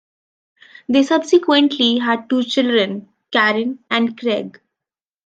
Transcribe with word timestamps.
They 0.89 1.03
subsequently 1.03 1.99
had 1.99 2.27
two 2.27 2.41
children, 2.43 3.09
Karen 3.31 3.83
and 3.91 4.17
Craig. 4.19 4.59